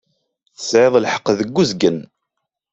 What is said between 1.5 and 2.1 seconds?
uzgen.